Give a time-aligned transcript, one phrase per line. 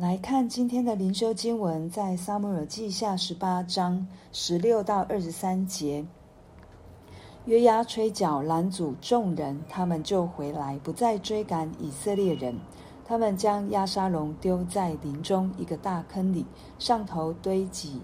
[0.00, 6.02] 来看今天的灵修经文，在撒母耳记下十八章十六到二十三节。
[7.44, 12.58] 约押吹角拦阻众人，他们就回来，不再追赶以色列人。
[13.04, 16.46] 他们将押沙龙丢在林中一个大坑里，
[16.78, 18.00] 上头堆积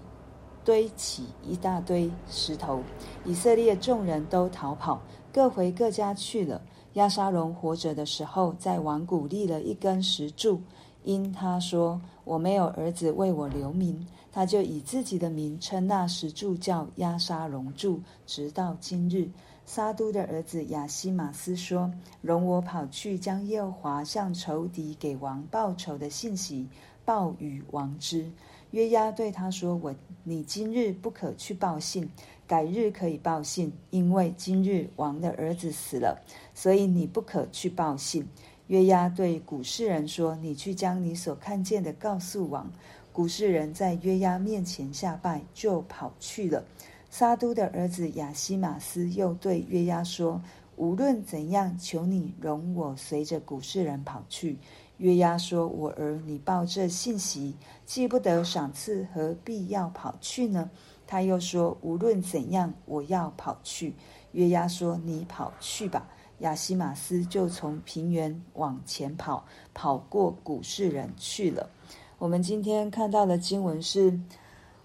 [0.63, 2.83] 堆起一大堆石头。
[3.25, 5.01] 以色列众人都逃跑，
[5.33, 6.61] 各回各家去了。
[6.93, 10.61] 押沙龙活着的时候，在王谷立了一根石柱。
[11.09, 19.27] 因他说我没有儿子为我留名，他就以自己的名称那石柱叫亚沙龙柱，直到今日。
[19.65, 26.67] 撒都的儿子亚西马斯说：“容我跑去，将耶和华向仇敌给王报仇的信息
[27.03, 28.31] 报与王知。”
[28.69, 32.07] 约押对他说：“我你今日不可去报信，
[32.45, 36.21] 改日可以报信，因为今日王的儿子死了，
[36.53, 38.27] 所以你不可去报信。”
[38.69, 42.71] 约押对古事人说：“你去将你所看见的告诉王。”
[43.11, 46.63] 古事人在约押面前下拜，就跑去了。
[47.09, 50.39] 撒督的儿子亚希马斯又对约押说
[50.77, 54.59] ：“无论怎样，求你容我随着古事人跑去。”
[54.99, 57.55] 约押说：“我儿，你报这信息，
[57.87, 60.69] 既不得赏赐，何必要跑去呢？”
[61.07, 63.95] 他又说：“无论怎样，我要跑去。”
[64.33, 66.07] 约押说：“你跑去吧。”
[66.39, 71.69] 亚西玛斯就从平原往前跑，跑过古事人去了。
[72.17, 74.17] 我们今天看到的经文是，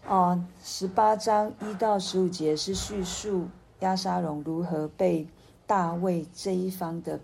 [0.07, 3.47] 哦，十八章一到十五节是叙述
[3.81, 5.27] 押沙龙如何被
[5.67, 7.21] 大卫这一方的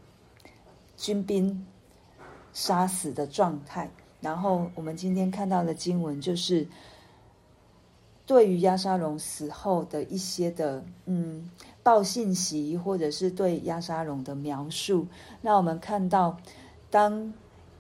[0.97, 1.67] 军兵
[2.53, 3.91] 杀死的状态。
[4.21, 6.67] 然后我们今天看到的经文就是
[8.27, 11.51] 对于押沙龙死后的一些的，嗯。
[11.83, 15.07] 报信息，或者是对亚沙龙的描述。
[15.41, 16.37] 那我们看到，
[16.91, 17.33] 当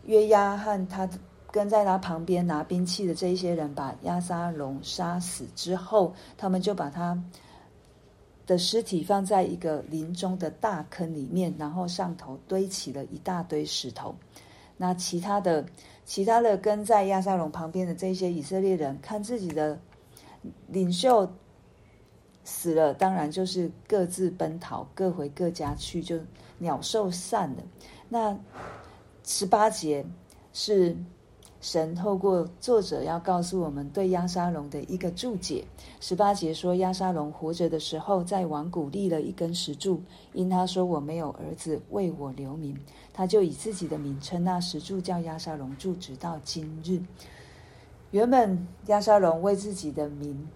[0.04, 1.08] 约押和他
[1.50, 7.22] 跟在他旁边拿兵器的这一些人把亚沙龙杀死之后，他们就把他
[8.46, 14.14] 的尸体放在一个林中的大坑里面，然后上头堆起了一大堆石头。
[14.76, 15.66] 那其他的、
[16.06, 19.78] 其他的跟在亚沙龙旁边的这些以色列人，看自己的
[20.68, 21.30] 领袖。
[22.44, 26.18] 死了，当然就是各自奔逃，各回各家去，就
[26.58, 27.62] 鸟兽散了。
[28.08, 28.36] 那
[29.24, 30.04] 十八节
[30.52, 30.96] 是
[31.60, 35.64] 神透过作者要告诉我们对押沙龙的一个注解。
[36.00, 40.02] 十八节说，押沙龙活着的时候，在王谷立了一根石柱，
[40.32, 42.76] 因他说我没有儿子为我留名，
[43.12, 47.00] 他就以自己的名称那石柱叫押沙龙柱，直到今日。
[48.10, 50.48] 原本押沙龙为自己的名。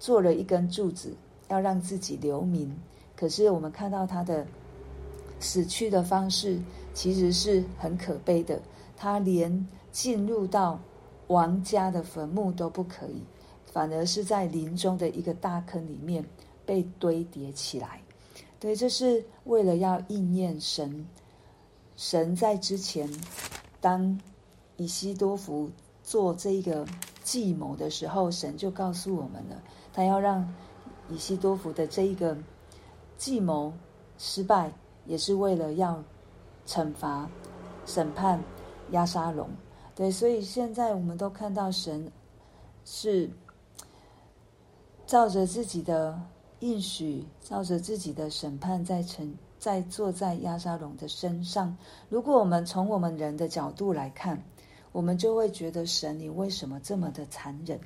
[0.00, 1.14] 做了一根柱子，
[1.48, 2.74] 要让自己留名。
[3.14, 4.46] 可是我们看到他的
[5.38, 6.58] 死去的方式，
[6.94, 8.60] 其实是很可悲的。
[8.96, 10.80] 他连进入到
[11.28, 13.22] 王家的坟墓都不可以，
[13.66, 16.24] 反而是在林中的一个大坑里面
[16.64, 18.00] 被堆叠起来。
[18.58, 21.06] 对，这是为了要应验神。
[21.96, 23.06] 神在之前，
[23.82, 24.18] 当
[24.78, 25.70] 以西多福
[26.02, 26.86] 做这个
[27.22, 29.62] 计谋的时候，神就告诉我们了。
[29.92, 30.46] 他要让
[31.08, 32.36] 以西多弗的这一个
[33.16, 33.72] 计谋
[34.18, 34.72] 失败，
[35.06, 36.02] 也是为了要
[36.66, 37.28] 惩罚、
[37.86, 38.42] 审判
[38.90, 39.48] 押沙龙。
[39.94, 42.10] 对，所以现在我们都看到神
[42.84, 43.28] 是
[45.06, 46.18] 照着自己的
[46.60, 51.76] 应许，照着自己的审判在成，在坐在押沙龙的身上。
[52.08, 54.42] 如果我们从我们人的角度来看，
[54.92, 57.78] 我们就会觉得神，你为什么这么的残忍？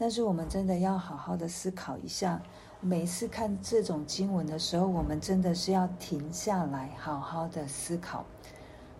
[0.00, 2.40] 但是我们真的要好好的思考一下，
[2.80, 8.24] 每次看这种经文的时候，我们真的是要停下来，好好的思考，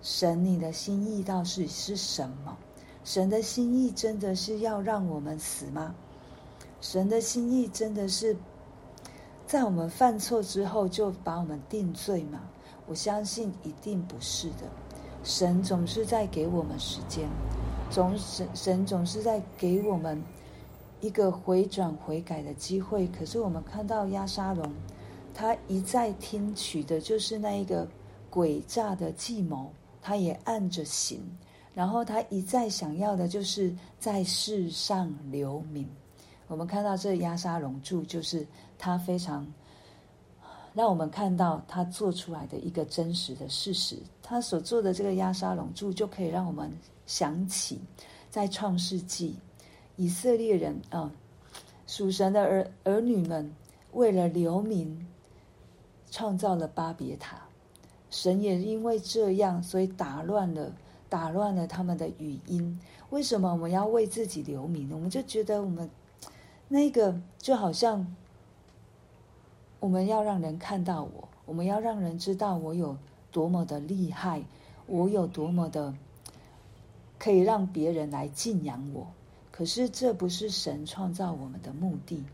[0.03, 2.55] 神你的心意到底是什么？
[3.03, 5.94] 神的心意真的是要让我们死吗？
[6.83, 8.37] 神的心意真的是
[9.47, 12.43] 在我们犯错之后就把我们定罪吗？
[12.87, 14.69] 我相信一定不是的。
[15.25, 17.27] 神总是在给我们时间，
[17.91, 20.23] 总神神总是在给我们。
[21.00, 24.70] 一个回转悔改的机会，可是我们看到押沙龙，
[25.32, 27.88] 他一再听取的就是那一个
[28.31, 31.20] 诡诈的计谋，他也按着行，
[31.73, 35.88] 然后他一再想要的就是在世上留名。
[36.47, 39.47] 我们看到这押沙龙柱，就是他非常
[40.75, 43.97] 让我们看到他做出来的一个真实的事实。
[44.23, 46.70] 他所做的这个押沙龙柱，就可以让我们
[47.06, 47.81] 想起
[48.29, 49.37] 在创世纪。
[50.00, 51.12] 以色列人啊，
[51.87, 53.55] 属神的儿儿女们，
[53.93, 55.06] 为了留名，
[56.11, 57.43] 创造了巴别塔。
[58.08, 60.73] 神也因为这样，所以打乱了
[61.11, 62.81] 打乱了他们的语音。
[63.11, 64.91] 为什么我们要为自己留名？
[64.91, 65.91] 我们就觉得我们
[66.69, 68.17] 那个就好像
[69.81, 72.97] 我们要让人看到我，我们要让人知道我有
[73.31, 74.44] 多么的厉害，
[74.87, 75.94] 我有多么的
[77.19, 79.06] 可以让别人来敬仰我。
[79.61, 82.25] 可是这不是神创造我们的目的。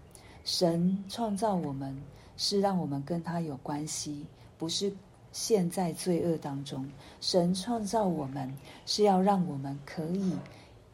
[0.45, 1.93] 神创造我们
[2.37, 4.25] 是让我们跟他有关系，
[4.57, 4.95] 不是
[5.33, 6.89] 陷在罪恶当中。
[7.21, 8.49] 神创造我们
[8.85, 10.37] 是要让我们可以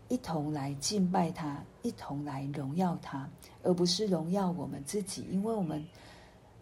[0.08, 3.29] 一同来敬拜他，一同来荣耀他，
[3.62, 5.26] 而不是荣耀我们自己。
[5.31, 5.84] 因为我们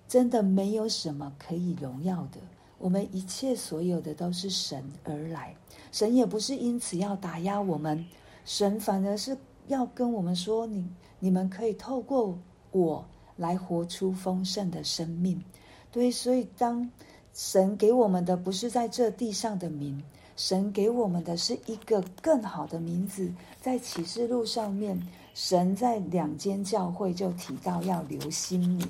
[0.09, 2.41] 真的没有什么可以荣耀的，
[2.79, 5.55] 我们一切所有的都是神而来。
[5.93, 8.05] 神也不是因此要打压我们，
[8.45, 9.39] 神反而是
[9.71, 10.87] 要跟我们说：你
[11.19, 12.39] 你们可以透过。
[12.73, 15.43] 我来活出丰盛的生命，
[15.91, 16.89] 对，所以当
[17.35, 20.01] 神给我们的不是在这地上的名，
[20.37, 23.29] 神给我们的是一个更好的名字。
[23.61, 24.97] 在启示录上面，
[25.35, 28.89] 神在两间教会就提到要留新名。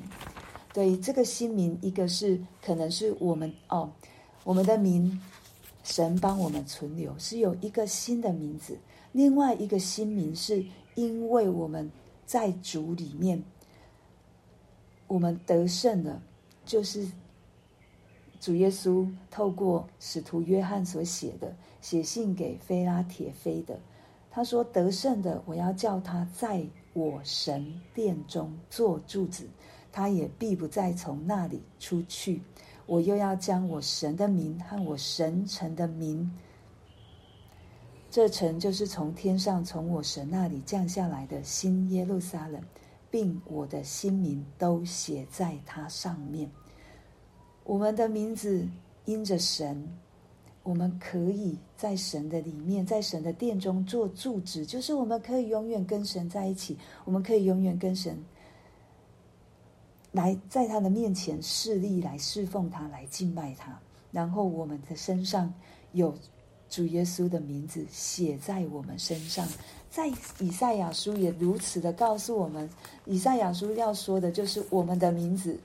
[0.75, 3.91] 对，这个新名，一个是可能是我们哦，
[4.45, 5.19] 我们的名，
[5.85, 8.75] 神帮我们存留，是有一个新的名字；
[9.13, 10.65] 另外一个新名，是
[10.95, 11.91] 因为我们
[12.25, 13.43] 在主里面。
[15.07, 16.23] 我们得胜了，
[16.65, 17.05] 就是
[18.39, 23.77] 主耶稣透过使徒约翰所写的，写信给菲拉铁非的。
[24.31, 29.49] 他说：“得胜的，我要叫他在我神殿中做柱子，
[29.91, 32.41] 他也必不再从那里出去。
[32.87, 36.31] 我又要将我神的名和我神城的名，
[38.11, 42.61] 这城就是从天上从我神那里降下来的新耶路撒冷。”
[43.13, 46.49] 并我的新名都写在它上面。
[47.65, 48.65] 我们的名字
[49.05, 49.85] 因着神，
[50.63, 58.17] 我们可以在神的里面，在神的殿中做住址，就是我们可以永远跟神在一起，我们可以永远跟神
[60.13, 63.77] 来在他的面前侍立，来侍奉他，来敬拜他。
[64.13, 65.53] 然后我们的身上
[65.91, 66.15] 有
[66.71, 69.47] 主耶稣的名字写在我们身上。
[69.91, 70.07] 在
[70.39, 72.71] 以赛亚书也如此的告诉我们，
[73.05, 75.59] 以赛亚书要说的就是我们的名字。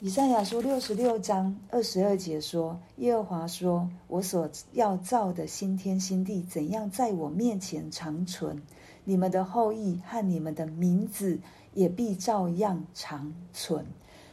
[0.00, 8.60] 以赛亚书六十六章二十二节说：“耶和华说，我所要造的新天新地，怎样在我面前长存，
[9.04, 11.38] 你们的后裔和你们的名字
[11.74, 13.86] 也必照样长存。”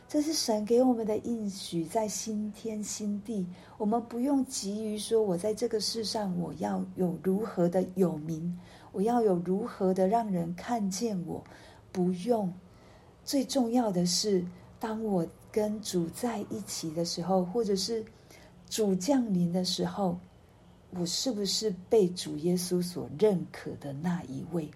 [0.10, 3.46] 这是神给我们的应许，在新天新地，
[3.78, 8.58] 我们不用急于说，我在这个世上我要有如何的有名。
[8.92, 11.44] 我要有如何的让人看见我？
[11.92, 12.52] 不用，
[13.24, 14.44] 最重要的是，
[14.80, 18.04] 当我跟主在一起的时候，或者是
[18.68, 20.20] 主降临的时候，
[20.90, 24.68] 我是不是被主耶稣所认可的那一位？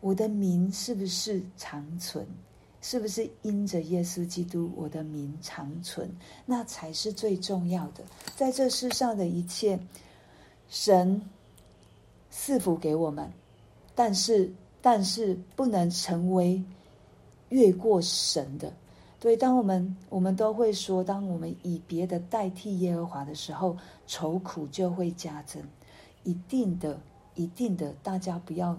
[0.00, 2.26] 我的名是不是长存？
[2.80, 6.10] 是不是因着耶稣基督，我的名长存？
[6.46, 8.04] 那才是最重要的。
[8.36, 9.78] 在这世上的一切，
[10.68, 11.20] 神。
[12.30, 13.32] 赐福给我们，
[13.94, 14.52] 但是
[14.82, 16.62] 但是不能成为
[17.48, 18.70] 越过神的。
[19.18, 23.76] 对，当我们我们都会说，当我们以别的代替耶和华的时候，
[24.06, 25.60] 愁苦就会加增。
[26.22, 27.00] 一定的，
[27.34, 28.78] 一定的，大家不要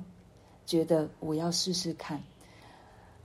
[0.66, 2.22] 觉得我要试试看。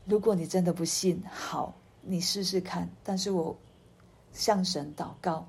[0.05, 2.89] 如果你真的不信，好，你试试看。
[3.03, 3.57] 但是我
[4.33, 5.47] 向神祷告，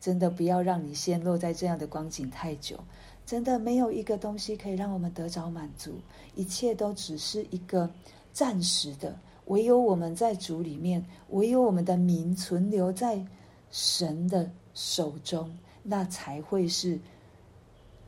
[0.00, 2.78] 真的不要让你陷落在这样的光景太久。
[3.24, 5.98] 真的没有一个东西可以让我们得着满足，
[6.34, 7.88] 一切都只是一个
[8.32, 9.16] 暂时的。
[9.46, 13.24] 唯有我们在主里面，唯有我们的名存留在
[13.70, 15.50] 神的手中，
[15.82, 16.98] 那才会是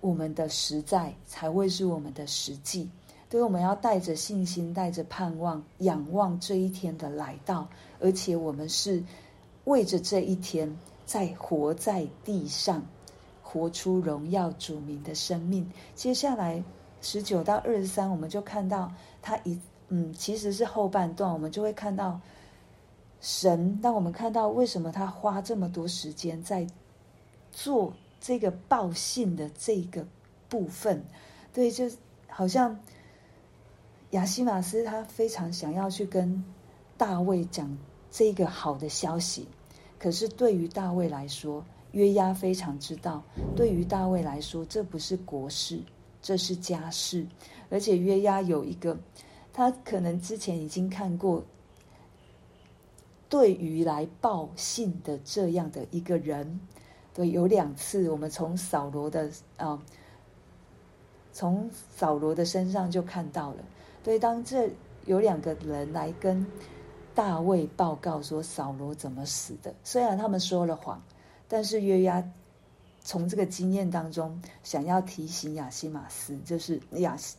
[0.01, 2.91] 我们的实在，才会是我们的实际。
[3.31, 7.69] 所以我们要带着信心，带着盼望，仰望这一天的来到，
[8.01, 9.03] 而且我们是
[9.65, 12.85] 为着这一天在活在地上。
[13.49, 15.71] 活出荣耀主名的生命。
[15.95, 16.63] 接下来
[17.01, 18.93] 十九到二十三，我们就看到
[19.23, 22.21] 他一嗯，其实是后半段，我们就会看到
[23.21, 23.81] 神。
[23.81, 26.67] 当我们看到为什么他花这么多时间在
[27.53, 30.05] 做这个报信的这个
[30.49, 31.03] 部分，
[31.55, 31.89] 对，就
[32.27, 32.79] 好像
[34.11, 36.45] 亚西玛斯他非常想要去跟
[36.97, 37.77] 大卫讲
[38.11, 39.47] 这个好的消息，
[39.99, 43.23] 可是对于大卫来说，约押非常知道，
[43.55, 45.81] 对于大卫来说，这不是国事，
[46.23, 47.27] 这是家事。
[47.69, 48.97] 而且约押有一个，
[49.53, 51.45] 他可能之前已经看过，
[53.29, 56.61] 对于来报信的这样的一个人，
[57.13, 59.25] 对，有两次我们从扫罗的
[59.57, 59.83] 啊、呃，
[61.33, 63.65] 从扫罗的身上就看到了。
[64.07, 64.71] 所以，当这
[65.05, 66.47] 有两个人来跟
[67.13, 71.03] 大卫报告说扫罗怎么死的，虽然他们说了谎，
[71.49, 72.23] 但是约押
[73.01, 77.35] 从这个经验当中想要提醒亚西玛斯，就是亚西。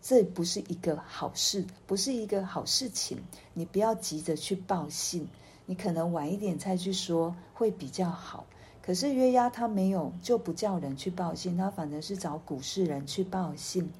[0.00, 3.18] 这不是一个好事，不是一个好事情。
[3.52, 5.26] 你不要急着去报信，
[5.66, 8.46] 你可能晚一点再去说会比较好。
[8.80, 13.92] 可是约押他没有，就不叫人去报信，他反而是找古示人去报信。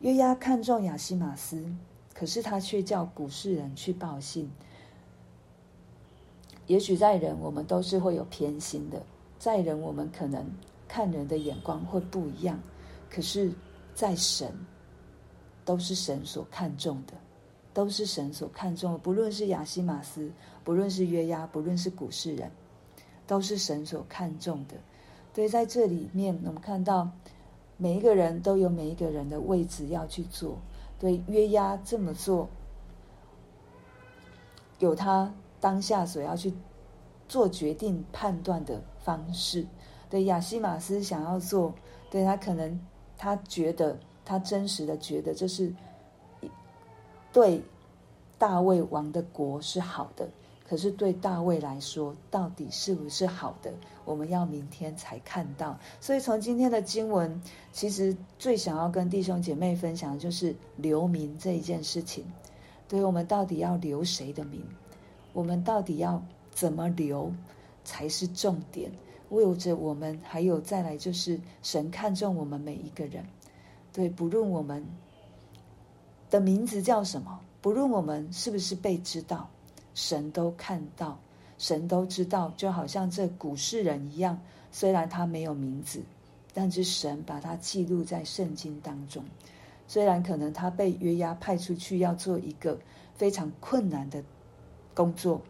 [0.00, 1.64] 约押看中亚西马斯，
[2.14, 4.50] 可是他却叫古市人去报信。
[6.66, 9.02] 也许在人，我们都是会有偏心的，
[9.38, 10.44] 在人我们可能
[10.86, 12.60] 看人的眼光会不一样，
[13.10, 13.52] 可是，
[13.94, 14.52] 在神。
[15.64, 17.14] 都是神所看重的，
[17.74, 18.98] 都是神所看重的。
[18.98, 20.30] 不论是亚西马斯，
[20.62, 22.48] 不论是约押，不论是古市人，
[23.26, 24.76] 都是神所看重的。
[25.34, 27.10] 对，在这里面，我们看到
[27.76, 30.58] 每一个人都有每一个人的位置要去做。
[30.98, 32.48] 对，约押这么做，
[34.78, 36.52] 有他当下所要去
[37.28, 39.66] 做决定、判断的方式。
[40.08, 41.74] 对，亚西玛斯想要做，
[42.10, 42.80] 对，他可能
[43.16, 43.98] 他觉得。
[44.28, 45.72] 他真实的觉得这是
[47.32, 47.62] 对
[48.38, 50.28] 大卫王的国是好的，
[50.68, 53.72] 可是对大卫来说，到底是不是好的？
[54.04, 55.78] 我们要明天才看到。
[56.00, 57.40] 所以从今天的经文，
[57.72, 62.24] 其实最想要跟弟兄姐妹分享的就是留名这一件事情。
[62.88, 64.60] 对，我们到底要留谁的名？
[65.32, 66.20] 我们到底要
[66.50, 67.32] 怎么留
[67.84, 68.90] 才是重点？
[69.30, 73.24] 为着我们，还有再来就是神看重我们每一个人。
[73.92, 74.84] 对，不论我们
[76.28, 79.48] 的名字叫什么，不论我们是不是被知道，
[79.96, 81.18] 神都看到，
[81.56, 82.52] 神都知道。
[82.54, 84.38] 就好像这古世人一样，
[84.70, 86.02] 虽然他没有名字，
[86.52, 89.24] 但是神把他记录在圣经当中。
[89.88, 92.78] 虽然可能他被约押派出去要做一个
[93.14, 94.22] 非常困难的
[94.92, 95.40] 工作，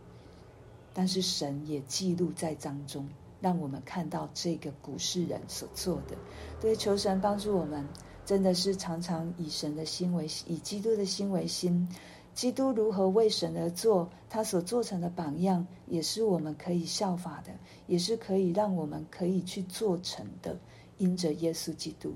[0.94, 3.08] 但是神也记录在当中，
[3.40, 6.16] 让我们看到这个古世人所做的。
[6.60, 7.84] 对，求神帮助我们。
[8.26, 11.88] 真的是常常以神的心为以基督的心为心，
[12.36, 17.50] 基督如何为神而做，他所做成的榜样，也是我们可以效法的，
[17.86, 20.54] 也是可以让我们可以去做成的。
[20.98, 22.12] 因着耶稣基督，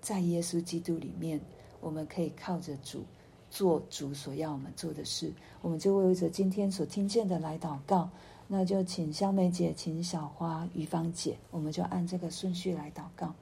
[0.00, 1.40] 在耶稣基督里面，
[1.80, 3.02] 我们可以靠着主
[3.50, 5.32] 做主所要我们做的事。
[5.60, 8.08] 我们就为着今天所听见的来祷告，
[8.46, 13.34] 那就请香梅姐、请小花、于芳姐，我们就按这个顺序来祷告。